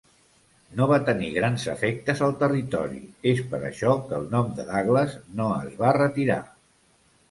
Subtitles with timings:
[0.79, 3.03] No va tenir grans efectes al territori,
[3.35, 6.45] és per això que el nom de Douglas no es va retirar.